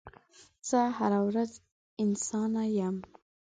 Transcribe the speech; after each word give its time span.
زه 0.69 0.79
هره 0.97 1.19
ورځ 1.27 1.51
انسانه 2.03 2.63
یم 2.79 2.95